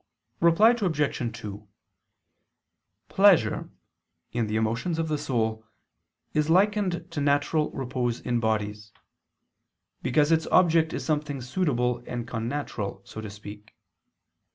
[0.39, 1.37] Reply Obj.
[1.41, 1.67] 2:
[3.07, 3.69] Pleasure,
[4.31, 5.63] in the emotions of the soul,
[6.33, 8.91] is likened to natural repose in bodies:
[10.01, 13.75] because its object is something suitable and connatural, so to speak.